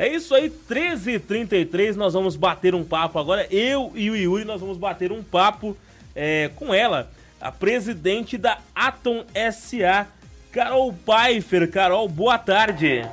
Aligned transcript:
É 0.00 0.06
isso 0.06 0.32
aí, 0.32 0.48
13h33, 0.48 1.96
nós 1.96 2.14
vamos 2.14 2.36
bater 2.36 2.72
um 2.72 2.84
papo 2.84 3.18
agora. 3.18 3.48
Eu 3.50 3.90
e 3.96 4.08
o 4.08 4.14
Yuri, 4.14 4.44
nós 4.44 4.60
vamos 4.60 4.78
bater 4.78 5.10
um 5.10 5.24
papo 5.24 5.76
é, 6.14 6.52
com 6.54 6.72
ela, 6.72 7.10
a 7.40 7.50
presidente 7.50 8.38
da 8.38 8.58
Atom 8.72 9.24
SA, 9.52 10.06
Carol 10.52 10.92
Pfeiffer. 10.92 11.68
Carol, 11.68 12.08
boa 12.08 12.38
tarde. 12.38 13.04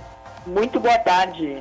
Muito 0.46 0.80
boa 0.80 1.00
tarde. 1.00 1.58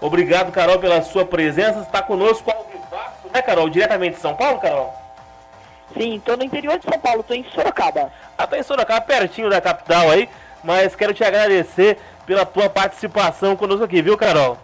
Obrigado, 0.00 0.52
Carol, 0.52 0.78
pela 0.78 1.02
sua 1.02 1.24
presença. 1.24 1.80
Está 1.80 2.00
conosco 2.00 2.48
ao 2.48 2.64
vivaço, 2.70 3.28
né, 3.34 3.42
Carol? 3.42 3.68
Diretamente 3.68 4.14
de 4.14 4.22
São 4.22 4.36
Paulo, 4.36 4.60
Carol? 4.60 4.94
Sim, 5.92 6.18
estou 6.18 6.36
no 6.36 6.44
interior 6.44 6.78
de 6.78 6.84
São 6.84 7.00
Paulo, 7.00 7.22
estou 7.22 7.36
em 7.36 7.44
Sorocaba. 7.52 8.12
Ah, 8.38 8.46
tá 8.46 8.56
em 8.56 8.62
Sorocaba, 8.62 9.00
pertinho 9.00 9.50
da 9.50 9.60
capital 9.60 10.08
aí, 10.08 10.28
mas 10.62 10.94
quero 10.94 11.12
te 11.12 11.24
agradecer 11.24 11.98
pela 12.26 12.44
tua 12.44 12.68
participação 12.68 13.56
conosco 13.56 13.84
aqui, 13.84 14.02
viu, 14.02 14.16
Carol? 14.16 14.58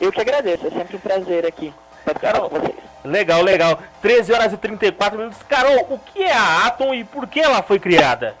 Eu 0.00 0.12
que 0.12 0.20
agradeço, 0.20 0.66
é 0.66 0.70
sempre 0.70 0.96
um 0.96 1.00
prazer 1.00 1.46
aqui 1.46 1.72
Carol, 2.12 2.50
com 2.50 2.58
vocês. 2.58 2.76
Legal, 3.04 3.42
legal. 3.42 3.78
13 4.02 4.32
horas 4.32 4.52
e 4.52 4.56
34 4.56 5.18
minutos. 5.18 5.38
Carol, 5.48 5.86
o 5.90 5.98
que 5.98 6.22
é 6.22 6.32
a 6.32 6.66
Atom 6.66 6.92
e 6.94 7.04
por 7.04 7.26
que 7.26 7.40
ela 7.40 7.62
foi 7.62 7.78
criada? 7.78 8.34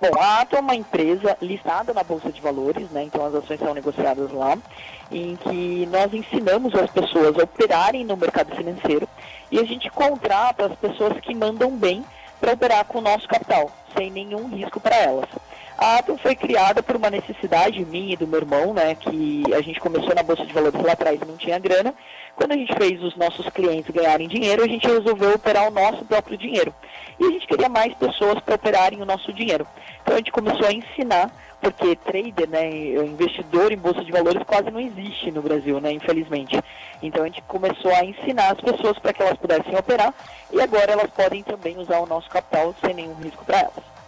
Bom, 0.00 0.10
a 0.18 0.40
Atom 0.40 0.56
é 0.56 0.60
uma 0.60 0.74
empresa 0.74 1.36
listada 1.42 1.92
na 1.92 2.04
Bolsa 2.04 2.30
de 2.30 2.40
Valores, 2.40 2.90
né? 2.90 3.04
Então 3.04 3.24
as 3.24 3.34
ações 3.34 3.58
são 3.58 3.74
negociadas 3.74 4.30
lá, 4.32 4.56
em 5.10 5.36
que 5.36 5.86
nós 5.90 6.12
ensinamos 6.14 6.74
as 6.74 6.90
pessoas 6.90 7.38
a 7.38 7.42
operarem 7.42 8.04
no 8.04 8.16
mercado 8.16 8.54
financeiro 8.54 9.08
e 9.50 9.58
a 9.58 9.64
gente 9.64 9.90
contrata 9.90 10.66
as 10.66 10.76
pessoas 10.76 11.18
que 11.20 11.34
mandam 11.34 11.70
bem 11.70 12.04
para 12.40 12.52
operar 12.52 12.84
com 12.86 12.98
o 12.98 13.02
nosso 13.02 13.28
capital, 13.28 13.70
sem 13.96 14.10
nenhum 14.10 14.48
risco 14.48 14.80
para 14.80 14.96
elas. 14.96 15.28
A 15.80 15.96
Atom 15.96 16.18
foi 16.18 16.36
criada 16.36 16.82
por 16.82 16.94
uma 16.94 17.08
necessidade 17.08 17.82
minha 17.86 18.12
e 18.12 18.16
do 18.16 18.26
meu 18.26 18.40
irmão, 18.40 18.74
né, 18.74 18.94
que 18.94 19.42
a 19.54 19.62
gente 19.62 19.80
começou 19.80 20.14
na 20.14 20.22
Bolsa 20.22 20.44
de 20.44 20.52
Valores 20.52 20.78
lá 20.82 20.92
atrás 20.92 21.18
e 21.18 21.24
não 21.24 21.38
tinha 21.38 21.58
grana. 21.58 21.94
Quando 22.36 22.52
a 22.52 22.54
gente 22.54 22.74
fez 22.74 23.02
os 23.02 23.16
nossos 23.16 23.48
clientes 23.48 23.90
ganharem 23.90 24.28
dinheiro, 24.28 24.62
a 24.62 24.68
gente 24.68 24.86
resolveu 24.86 25.32
operar 25.32 25.66
o 25.68 25.70
nosso 25.70 26.04
próprio 26.04 26.36
dinheiro. 26.36 26.74
E 27.18 27.24
a 27.24 27.30
gente 27.30 27.46
queria 27.46 27.70
mais 27.70 27.94
pessoas 27.94 28.38
para 28.40 28.56
operarem 28.56 29.00
o 29.00 29.06
nosso 29.06 29.32
dinheiro. 29.32 29.66
Então 30.02 30.16
a 30.16 30.18
gente 30.18 30.30
começou 30.30 30.66
a 30.66 30.72
ensinar, 30.72 31.30
porque 31.62 31.96
trader, 31.96 32.46
né, 32.50 32.68
investidor 33.06 33.72
em 33.72 33.78
Bolsa 33.78 34.04
de 34.04 34.12
Valores 34.12 34.42
quase 34.42 34.70
não 34.70 34.80
existe 34.80 35.30
no 35.30 35.40
Brasil, 35.40 35.80
né, 35.80 35.92
infelizmente. 35.92 36.62
Então 37.02 37.22
a 37.22 37.26
gente 37.26 37.40
começou 37.48 37.90
a 37.94 38.04
ensinar 38.04 38.52
as 38.52 38.60
pessoas 38.60 38.98
para 38.98 39.14
que 39.14 39.22
elas 39.22 39.38
pudessem 39.38 39.74
operar 39.74 40.12
e 40.52 40.60
agora 40.60 40.92
elas 40.92 41.10
podem 41.10 41.42
também 41.42 41.78
usar 41.78 42.00
o 42.00 42.06
nosso 42.06 42.28
capital 42.28 42.74
sem 42.84 42.92
nenhum 42.92 43.14
risco 43.14 43.46
para 43.46 43.60
elas. 43.60 43.99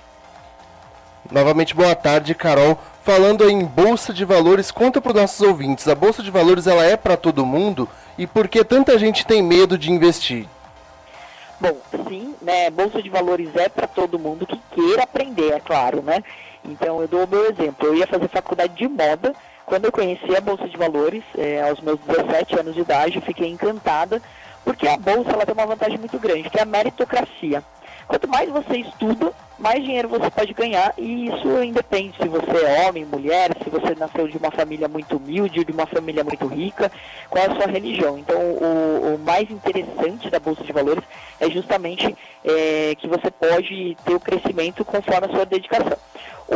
Novamente, 1.31 1.75
boa 1.75 1.95
tarde, 1.95 2.34
Carol. 2.34 2.78
Falando 3.03 3.48
em 3.48 3.65
Bolsa 3.65 4.12
de 4.12 4.25
Valores, 4.25 4.70
conta 4.70 5.01
para 5.01 5.12
os 5.12 5.20
nossos 5.20 5.41
ouvintes. 5.41 5.89
A 5.89 5.95
Bolsa 5.95 6.23
de 6.23 6.31
Valores 6.31 6.67
ela 6.67 6.84
é 6.84 6.97
para 6.97 7.17
todo 7.17 7.47
mundo 7.47 7.89
e 8.17 8.27
por 8.27 8.48
que 8.48 8.62
tanta 8.64 8.98
gente 8.98 9.27
tem 9.27 9.42
medo 9.42 9.77
de 9.77 9.91
investir? 9.91 10.47
Bom, 11.61 11.77
sim, 12.09 12.34
né, 12.42 12.70
Bolsa 12.70 13.01
de 13.01 13.09
Valores 13.09 13.55
é 13.55 13.69
para 13.69 13.87
todo 13.87 14.19
mundo 14.19 14.47
que 14.47 14.61
queira 14.73 15.05
aprender, 15.05 15.53
é 15.53 15.61
claro, 15.61 16.03
né? 16.03 16.23
Então 16.64 17.01
eu 17.01 17.09
dou 17.09 17.25
o 17.25 17.29
meu 17.29 17.51
exemplo. 17.51 17.86
Eu 17.86 17.95
ia 17.95 18.07
fazer 18.07 18.29
faculdade 18.29 18.75
de 18.75 18.89
moda 18.89 19.33
quando 19.64 19.86
eu 19.86 19.92
conheci 19.92 20.36
a 20.36 20.41
Bolsa 20.41 20.69
de 20.69 20.77
Valores, 20.77 21.23
é, 21.39 21.62
aos 21.62 21.81
meus 21.81 21.98
17 22.01 22.59
anos 22.59 22.75
de 22.75 22.81
idade, 22.81 23.17
eu 23.17 23.23
fiquei 23.23 23.48
encantada, 23.48 24.20
porque 24.64 24.86
a 24.86 24.97
Bolsa 24.97 25.31
ela 25.31 25.47
tem 25.47 25.55
uma 25.55 25.67
vantagem 25.67 25.98
muito 25.98 26.19
grande, 26.19 26.51
que 26.51 26.59
é 26.59 26.62
a 26.62 26.67
meritocracia. 26.67 27.62
Quanto 28.07 28.29
mais 28.29 28.51
você 28.51 28.79
estuda, 28.79 29.33
mais 29.63 29.83
dinheiro 29.85 30.09
você 30.09 30.29
pode 30.29 30.53
ganhar 30.53 30.93
e 30.99 31.29
isso 31.29 31.63
independe 31.63 32.17
se 32.21 32.29
você 32.29 32.65
é 32.65 32.89
homem, 32.89 33.05
mulher, 33.05 33.57
se 33.63 33.71
você 33.71 33.95
nasceu 33.95 34.27
de 34.27 34.37
uma 34.37 34.51
família 34.51 34.89
muito 34.89 35.17
humilde, 35.17 35.65
de 35.65 35.71
uma 35.71 35.87
família 35.87 36.25
muito 36.25 36.47
rica, 36.49 36.91
qual 37.31 37.45
é 37.45 37.49
a 37.49 37.55
sua 37.55 37.67
religião. 37.67 38.19
Então, 38.19 38.37
o, 38.39 39.15
o 39.15 39.19
mais 39.25 39.49
interessante 39.49 40.29
da 40.29 40.41
Bolsa 40.41 40.65
de 40.65 40.73
Valores 40.73 41.05
é 41.41 41.49
justamente 41.49 42.15
é, 42.45 42.97
que 42.97 43.07
você 43.07 43.31
pode 43.31 43.97
ter 44.05 44.14
o 44.14 44.20
crescimento 44.20 44.85
conforme 44.85 45.29
a 45.29 45.31
sua 45.31 45.47
dedicação. 45.47 45.97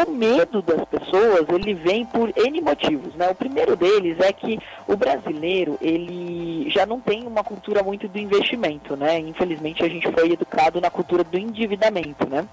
O 0.04 0.10
medo 0.10 0.60
das 0.60 0.84
pessoas, 0.84 1.46
ele 1.48 1.72
vem 1.72 2.04
por 2.04 2.30
N 2.36 2.60
motivos, 2.60 3.14
né? 3.14 3.30
O 3.30 3.34
primeiro 3.34 3.74
deles 3.74 4.20
é 4.20 4.30
que 4.30 4.58
o 4.86 4.94
brasileiro, 4.94 5.78
ele 5.80 6.68
já 6.68 6.84
não 6.84 7.00
tem 7.00 7.26
uma 7.26 7.42
cultura 7.42 7.82
muito 7.82 8.06
do 8.06 8.18
investimento, 8.18 8.94
né? 8.94 9.18
Infelizmente 9.18 9.82
a 9.82 9.88
gente 9.88 10.10
foi 10.12 10.32
educado 10.32 10.82
na 10.82 10.90
cultura 10.90 11.24
do 11.24 11.38
endividamento, 11.38 12.28
né? 12.28 12.46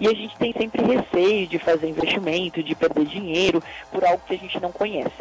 E 0.00 0.08
a 0.08 0.14
gente 0.14 0.36
tem 0.38 0.54
sempre 0.54 0.82
receio 0.82 1.46
de 1.46 1.58
fazer 1.58 1.88
investimento, 1.88 2.62
de 2.62 2.74
perder 2.74 3.04
dinheiro 3.04 3.62
por 3.90 4.02
algo 4.02 4.22
que 4.26 4.34
a 4.34 4.38
gente 4.38 4.58
não 4.60 4.72
conhece. 4.72 5.12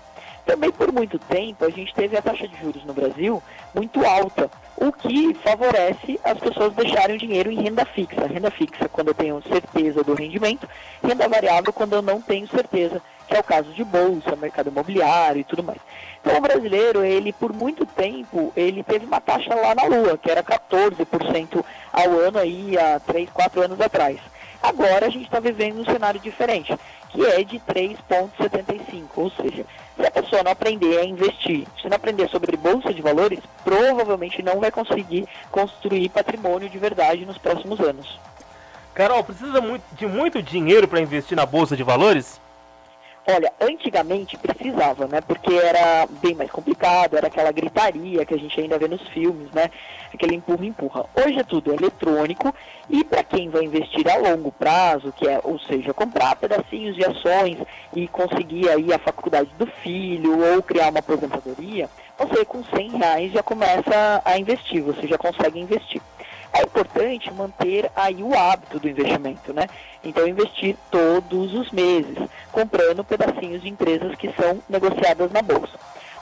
Também 0.45 0.71
por 0.71 0.91
muito 0.91 1.17
tempo 1.17 1.65
a 1.65 1.69
gente 1.69 1.93
teve 1.93 2.15
a 2.15 2.21
taxa 2.21 2.47
de 2.47 2.55
juros 2.57 2.83
no 2.85 2.93
Brasil 2.93 3.41
muito 3.73 4.05
alta, 4.05 4.49
o 4.77 4.91
que 4.91 5.33
favorece 5.35 6.19
as 6.23 6.37
pessoas 6.37 6.73
deixarem 6.73 7.15
o 7.15 7.19
dinheiro 7.19 7.51
em 7.51 7.61
renda 7.61 7.83
fixa. 7.85 8.27
Renda 8.27 8.51
fixa 8.51 8.87
quando 8.87 9.07
eu 9.07 9.13
tenho 9.13 9.41
certeza 9.41 10.03
do 10.03 10.13
rendimento, 10.13 10.69
renda 11.03 11.27
variável 11.27 11.73
quando 11.73 11.93
eu 11.93 12.01
não 12.01 12.21
tenho 12.21 12.47
certeza, 12.47 13.01
que 13.27 13.35
é 13.35 13.39
o 13.39 13.43
caso 13.43 13.71
de 13.73 13.83
bolsa, 13.83 14.35
mercado 14.35 14.69
imobiliário 14.69 15.41
e 15.41 15.43
tudo 15.43 15.63
mais. 15.63 15.79
Então 16.21 16.37
o 16.37 16.41
brasileiro, 16.41 17.03
ele 17.03 17.33
por 17.33 17.51
muito 17.51 17.85
tempo, 17.85 18.53
ele 18.55 18.83
teve 18.83 19.05
uma 19.05 19.19
taxa 19.19 19.53
lá 19.55 19.73
na 19.73 19.85
lua, 19.85 20.17
que 20.17 20.29
era 20.29 20.43
14% 20.43 21.65
ao 21.91 22.11
ano 22.19 22.37
aí 22.37 22.77
há 22.77 22.99
3, 22.99 23.29
4 23.31 23.61
anos 23.61 23.81
atrás. 23.81 24.19
Agora 24.61 25.07
a 25.07 25.09
gente 25.09 25.25
está 25.25 25.39
vivendo 25.39 25.79
um 25.79 25.85
cenário 25.85 26.19
diferente, 26.19 26.75
que 27.09 27.25
é 27.25 27.43
de 27.43 27.59
3,75. 27.59 29.03
Ou 29.15 29.29
seja, 29.29 29.65
se 29.95 30.05
a 30.05 30.11
pessoa 30.11 30.43
não 30.43 30.51
aprender 30.51 30.97
a 30.99 31.05
investir, 31.05 31.65
se 31.81 31.87
não 31.87 31.95
aprender 31.95 32.29
sobre 32.29 32.57
bolsa 32.57 32.93
de 32.93 33.01
valores, 33.01 33.39
provavelmente 33.63 34.41
não 34.43 34.59
vai 34.59 34.71
conseguir 34.71 35.27
construir 35.51 36.09
patrimônio 36.09 36.69
de 36.69 36.77
verdade 36.77 37.25
nos 37.25 37.37
próximos 37.37 37.79
anos. 37.79 38.19
Carol, 38.93 39.23
precisa 39.23 39.61
de 39.93 40.07
muito 40.07 40.41
dinheiro 40.41 40.87
para 40.87 41.01
investir 41.01 41.35
na 41.35 41.45
bolsa 41.45 41.75
de 41.75 41.83
valores? 41.83 42.39
Olha, 43.27 43.51
antigamente 43.59 44.37
precisava, 44.37 45.07
né? 45.07 45.19
Porque 45.19 45.51
era 45.51 46.07
bem 46.21 46.35
mais 46.35 46.51
complicado, 46.51 47.17
era 47.17 47.25
aquela 47.25 47.51
gritaria 47.51 48.23
que 48.23 48.35
a 48.35 48.37
gente 48.37 48.61
ainda 48.61 48.77
vê 48.77 48.87
nos 48.87 49.01
filmes, 49.07 49.49
né? 49.51 49.71
Aquele 50.13 50.35
empurra-empurra. 50.35 51.05
Hoje 51.15 51.39
é 51.39 51.43
tudo 51.43 51.73
eletrônico 51.73 52.53
e 52.87 53.03
para 53.03 53.23
quem 53.23 53.49
vai 53.49 53.63
investir 53.63 54.07
a 54.07 54.17
longo 54.17 54.51
prazo, 54.51 55.11
que 55.11 55.27
é, 55.27 55.39
ou 55.43 55.57
seja, 55.57 55.91
comprar 55.91 56.35
pedacinhos 56.35 56.95
de 56.95 57.03
ações 57.03 57.57
e 57.95 58.07
conseguir 58.07 58.69
aí 58.69 58.93
a 58.93 58.99
faculdade 58.99 59.49
do 59.57 59.65
filho 59.65 60.53
ou 60.53 60.61
criar 60.61 60.91
uma 60.91 60.99
aposentadoria, 60.99 61.89
você 62.19 62.45
com 62.45 62.63
100 62.63 62.89
reais 62.91 63.31
já 63.31 63.41
começa 63.41 64.21
a 64.23 64.37
investir, 64.37 64.83
você 64.83 65.07
já 65.07 65.17
consegue 65.17 65.59
investir 65.59 65.99
é 66.55 66.63
importante 66.63 67.33
manter 67.33 67.91
aí 67.93 68.23
o 68.23 68.33
hábito 68.33 68.79
do 68.79 68.87
investimento, 68.87 69.53
né? 69.53 69.67
Então 70.01 70.25
investir 70.25 70.77
todos 70.89 71.53
os 71.53 71.69
meses, 71.71 72.17
comprando 72.51 73.03
pedacinhos 73.03 73.61
de 73.61 73.69
empresas 73.69 74.15
que 74.15 74.31
são 74.33 74.61
negociadas 74.69 75.31
na 75.31 75.41
bolsa. 75.41 75.77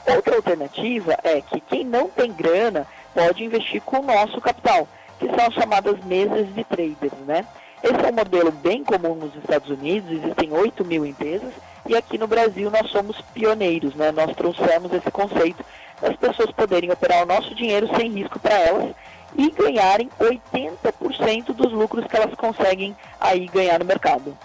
Outra 0.06 0.34
alternativa 0.34 1.16
é 1.22 1.40
que 1.40 1.60
quem 1.60 1.84
não 1.84 2.08
tem 2.08 2.32
grana 2.32 2.84
pode 3.14 3.44
investir 3.44 3.80
com 3.82 4.00
o 4.00 4.02
nosso 4.02 4.40
capital, 4.40 4.88
que 5.20 5.26
são 5.26 5.46
as 5.46 5.54
chamadas 5.54 6.04
mesas 6.04 6.52
de 6.52 6.64
traders, 6.64 7.18
né? 7.26 7.46
Esse 7.80 8.04
é 8.04 8.08
um 8.08 8.14
modelo 8.14 8.50
bem 8.50 8.82
comum 8.82 9.14
nos 9.14 9.36
Estados 9.36 9.70
Unidos, 9.70 10.10
existem 10.10 10.52
8 10.52 10.84
mil 10.84 11.06
empresas, 11.06 11.52
e 11.86 11.96
aqui 11.96 12.18
no 12.18 12.26
Brasil 12.26 12.70
nós 12.70 12.90
somos 12.90 13.20
pioneiros, 13.32 13.94
né? 13.94 14.10
Nós 14.10 14.34
trouxemos 14.34 14.92
esse 14.92 15.10
conceito 15.12 15.64
das 16.00 16.16
pessoas 16.16 16.50
poderem 16.50 16.90
operar 16.90 17.22
o 17.22 17.26
nosso 17.26 17.54
dinheiro 17.54 17.88
sem 17.96 18.10
risco 18.10 18.38
para 18.40 18.54
elas 18.54 18.94
e 19.36 19.50
ganharem 19.50 20.08
80% 20.20 21.52
dos 21.52 21.72
lucros 21.72 22.06
que 22.06 22.16
elas 22.16 22.34
conseguem 22.34 22.96
aí 23.20 23.46
ganhar 23.46 23.78
no 23.78 23.84
mercado. 23.84 24.36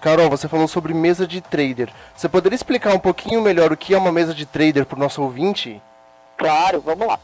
Carol, 0.00 0.30
você 0.30 0.46
falou 0.46 0.68
sobre 0.68 0.94
mesa 0.94 1.26
de 1.26 1.40
trader. 1.40 1.88
Você 2.14 2.28
poderia 2.28 2.54
explicar 2.54 2.94
um 2.94 2.98
pouquinho 2.98 3.42
melhor 3.42 3.72
o 3.72 3.76
que 3.76 3.94
é 3.94 3.98
uma 3.98 4.12
mesa 4.12 4.34
de 4.34 4.46
trader 4.46 4.84
para 4.86 4.96
o 4.96 5.00
nosso 5.00 5.22
ouvinte? 5.22 5.80
Claro, 6.36 6.80
vamos 6.80 7.06
lá. 7.06 7.18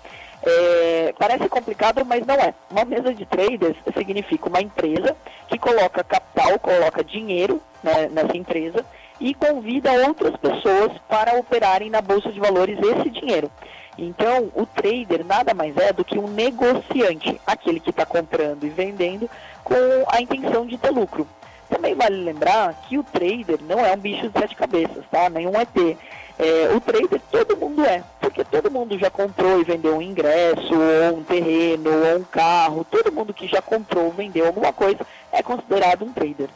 É, 0.44 1.14
parece 1.16 1.48
complicado, 1.48 2.04
mas 2.04 2.26
não 2.26 2.34
é. 2.34 2.52
Uma 2.70 2.84
mesa 2.84 3.14
de 3.14 3.24
traders 3.24 3.76
significa 3.96 4.48
uma 4.48 4.60
empresa 4.60 5.16
que 5.46 5.56
coloca 5.58 6.02
capital, 6.02 6.58
coloca 6.58 7.04
dinheiro 7.04 7.62
né, 7.82 8.08
nessa 8.10 8.36
empresa 8.36 8.84
e 9.20 9.34
convida 9.34 9.92
outras 10.08 10.36
pessoas 10.36 10.90
para 11.08 11.38
operarem 11.38 11.90
na 11.90 12.00
bolsa 12.00 12.32
de 12.32 12.40
valores 12.40 12.76
esse 12.78 13.10
dinheiro. 13.10 13.48
Então, 13.96 14.50
o 14.54 14.64
trader 14.64 15.24
nada 15.24 15.52
mais 15.52 15.76
é 15.76 15.92
do 15.92 16.04
que 16.04 16.18
um 16.18 16.26
negociante, 16.26 17.40
aquele 17.46 17.78
que 17.78 17.90
está 17.90 18.06
comprando 18.06 18.64
e 18.64 18.70
vendendo 18.70 19.28
com 19.62 19.74
a 20.08 20.20
intenção 20.20 20.66
de 20.66 20.78
ter 20.78 20.90
lucro. 20.90 21.26
Também 21.68 21.94
vale 21.94 22.22
lembrar 22.22 22.74
que 22.88 22.98
o 22.98 23.02
trader 23.02 23.58
não 23.62 23.84
é 23.84 23.92
um 23.92 23.98
bicho 23.98 24.28
de 24.28 24.38
sete 24.38 24.54
cabeças, 24.54 25.04
tá? 25.10 25.28
Nenhum 25.30 25.52
ET. 25.58 25.96
É, 26.38 26.74
o 26.74 26.80
trader 26.80 27.20
todo 27.30 27.56
mundo 27.56 27.84
é, 27.84 28.02
porque 28.20 28.42
todo 28.44 28.70
mundo 28.70 28.98
já 28.98 29.10
comprou 29.10 29.60
e 29.60 29.64
vendeu 29.64 29.96
um 29.96 30.02
ingresso, 30.02 30.74
ou 30.74 31.18
um 31.18 31.22
terreno, 31.22 31.90
ou 31.90 32.18
um 32.18 32.24
carro. 32.24 32.86
Todo 32.90 33.12
mundo 33.12 33.32
que 33.32 33.46
já 33.46 33.62
comprou 33.62 34.06
ou 34.06 34.10
vendeu 34.10 34.46
alguma 34.46 34.72
coisa 34.72 35.00
é 35.30 35.42
considerado 35.42 36.04
um 36.04 36.12
trader. 36.12 36.48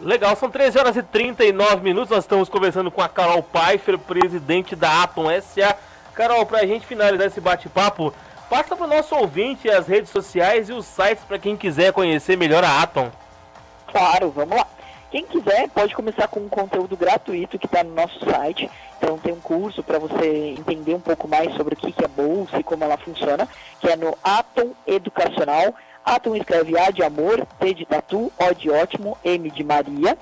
Legal, 0.00 0.34
são 0.34 0.50
13 0.50 0.78
horas 0.78 0.96
e 0.96 1.02
39 1.02 1.82
minutos. 1.82 2.10
Nós 2.10 2.24
estamos 2.24 2.48
conversando 2.48 2.90
com 2.90 3.00
a 3.00 3.08
Carol 3.08 3.42
Pfeiffer, 3.42 3.96
presidente 3.98 4.74
da 4.74 5.04
Atom 5.04 5.26
SA. 5.40 5.76
Carol, 6.14 6.44
para 6.44 6.60
a 6.60 6.66
gente 6.66 6.86
finalizar 6.86 7.26
esse 7.26 7.40
bate-papo, 7.40 8.12
passa 8.50 8.76
para 8.76 8.84
o 8.84 8.88
nosso 8.88 9.14
ouvinte 9.14 9.70
as 9.70 9.86
redes 9.86 10.10
sociais 10.10 10.68
e 10.68 10.72
os 10.72 10.84
sites 10.84 11.24
para 11.24 11.38
quem 11.38 11.56
quiser 11.56 11.92
conhecer 11.92 12.36
melhor 12.36 12.62
a 12.62 12.82
Atom. 12.82 13.10
Claro, 13.86 14.30
vamos 14.30 14.56
lá. 14.56 14.66
Quem 15.10 15.26
quiser 15.26 15.68
pode 15.68 15.94
começar 15.94 16.26
com 16.28 16.40
um 16.40 16.48
conteúdo 16.48 16.96
gratuito 16.96 17.58
que 17.58 17.66
está 17.66 17.84
no 17.84 17.94
nosso 17.94 18.18
site. 18.24 18.70
Então 18.96 19.18
tem 19.18 19.32
um 19.32 19.40
curso 19.40 19.82
para 19.82 19.98
você 19.98 20.54
entender 20.58 20.94
um 20.94 21.00
pouco 21.00 21.28
mais 21.28 21.54
sobre 21.54 21.74
o 21.74 21.76
que, 21.76 21.92
é 22.02 22.08
bolsa 22.08 22.58
e 22.58 22.62
como 22.62 22.84
ela 22.84 22.96
funciona, 22.96 23.48
que 23.80 23.88
é 23.88 23.96
no 23.96 24.16
Atom 24.24 24.70
Educacional. 24.86 25.74
Atom 26.04 26.34
escreve 26.34 26.78
A 26.78 26.90
de 26.90 27.02
amor, 27.02 27.46
T 27.60 27.74
de 27.74 27.84
tatu, 27.84 28.32
O 28.38 28.54
de 28.54 28.70
ótimo, 28.70 29.18
M 29.22 29.50
de 29.50 29.62
Maria, 29.62 30.16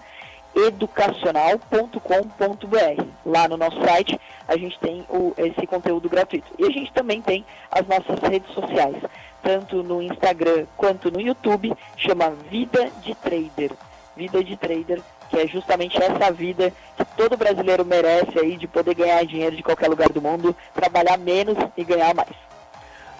educacional.com.br. 0.54 3.04
Lá 3.24 3.48
no 3.48 3.56
nosso 3.56 3.80
site 3.84 4.20
a 4.48 4.56
gente 4.56 4.78
tem 4.80 5.04
o, 5.08 5.32
esse 5.36 5.66
conteúdo 5.66 6.08
gratuito. 6.08 6.52
E 6.58 6.64
a 6.64 6.70
gente 6.70 6.92
também 6.92 7.22
tem 7.22 7.44
as 7.70 7.86
nossas 7.86 8.18
redes 8.20 8.52
sociais, 8.52 8.96
tanto 9.42 9.82
no 9.82 10.02
Instagram 10.02 10.66
quanto 10.76 11.10
no 11.10 11.20
YouTube, 11.20 11.72
chama 11.96 12.30
Vida 12.50 12.90
de 13.02 13.14
Trader 13.14 13.72
vida 14.20 14.44
de 14.44 14.54
trader, 14.54 15.00
que 15.30 15.38
é 15.38 15.46
justamente 15.46 15.96
essa 15.96 16.30
vida 16.30 16.70
que 16.94 17.04
todo 17.16 17.38
brasileiro 17.38 17.86
merece 17.86 18.38
aí 18.38 18.56
de 18.56 18.66
poder 18.66 18.94
ganhar 18.94 19.24
dinheiro 19.24 19.56
de 19.56 19.62
qualquer 19.62 19.88
lugar 19.88 20.10
do 20.10 20.20
mundo, 20.20 20.54
trabalhar 20.74 21.16
menos 21.16 21.56
e 21.74 21.82
ganhar 21.82 22.14
mais. 22.14 22.36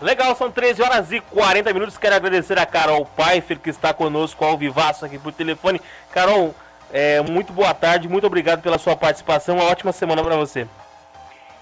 Legal, 0.00 0.34
são 0.34 0.50
13 0.50 0.82
horas 0.82 1.12
e 1.12 1.20
40 1.20 1.72
minutos. 1.72 1.96
Quero 1.96 2.14
agradecer 2.14 2.58
a 2.58 2.66
Carol 2.66 3.06
Pfeiffer 3.16 3.58
que 3.58 3.70
está 3.70 3.94
conosco 3.94 4.44
ao 4.44 4.58
vivaço 4.58 5.04
aqui 5.04 5.18
por 5.18 5.32
telefone. 5.32 5.80
Carol, 6.10 6.54
é, 6.92 7.20
muito 7.20 7.52
boa 7.52 7.72
tarde, 7.72 8.08
muito 8.08 8.26
obrigado 8.26 8.62
pela 8.62 8.78
sua 8.78 8.96
participação. 8.96 9.56
Uma 9.56 9.66
ótima 9.66 9.92
semana 9.92 10.22
para 10.22 10.36
você. 10.36 10.66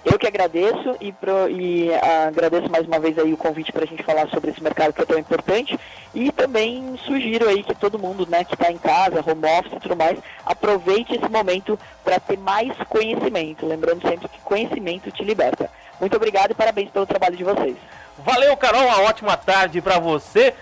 Eu 0.05 0.19
que 0.19 0.27
agradeço 0.27 0.97
e, 1.01 1.13
pro, 1.13 1.51
e 1.51 1.89
uh, 1.91 2.29
agradeço 2.29 2.71
mais 2.71 2.87
uma 2.87 2.99
vez 2.99 3.19
aí 3.19 3.33
o 3.33 3.37
convite 3.37 3.73
para 3.73 3.85
a 3.85 3.87
gente 3.87 4.03
falar 4.03 4.29
sobre 4.29 4.51
esse 4.51 4.63
mercado 4.63 4.93
que 4.93 5.03
é 5.03 5.05
tão 5.05 5.19
importante 5.19 5.79
e 6.15 6.33
também 6.33 6.99
sugiro 7.05 7.49
aí 7.49 7.63
que 7.63 7.75
todo 7.75 7.99
mundo 7.99 8.27
né, 8.27 8.45
que 8.45 8.55
está 8.55 8.71
em 8.71 8.79
casa, 8.79 9.25
home 9.27 9.45
office 9.59 9.73
e 9.73 9.81
tudo 9.81 9.97
mais, 9.97 10.19
aproveite 10.47 11.15
esse 11.15 11.29
momento 11.29 11.79
para 12.05 12.19
ter 12.21 12.39
mais 12.39 12.73
conhecimento. 12.89 13.67
Lembrando 13.67 14.01
sempre 14.01 14.29
que 14.29 14.41
conhecimento 14.41 15.11
te 15.11 15.25
liberta. 15.25 15.69
Muito 16.01 16.17
obrigado 16.17 16.53
e 16.53 16.55
parabéns 16.55 16.91
pelo 16.91 17.05
trabalho 17.05 17.37
de 17.37 17.45
vocês. 17.45 17.77
Valeu, 18.19 18.57
Carol, 18.57 18.85
uma 18.85 19.03
ótima 19.03 19.37
tarde 19.37 19.81
para 19.81 19.99
você. 19.99 20.55